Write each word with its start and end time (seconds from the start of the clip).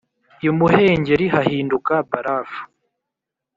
imuhengeri 0.47 1.25
hahinduka 1.33 1.93
barafu 2.11 2.61